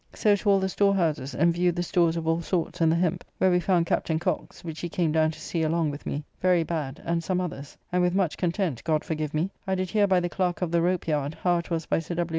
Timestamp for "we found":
3.51-3.85